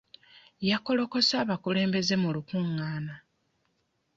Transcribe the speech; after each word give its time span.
Yakolokose 0.69 1.33
abakulembeze 1.43 2.13
mu 2.21 2.29
lukungaana. 2.35 3.15